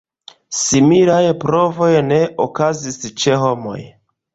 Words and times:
Similaj 0.59 1.21
provoj 1.45 1.93
ne 2.09 2.21
okazis 2.49 3.01
ĉe 3.23 3.41
homoj. 3.49 3.83